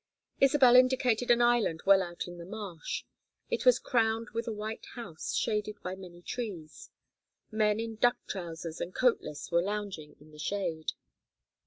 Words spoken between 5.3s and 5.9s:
shaded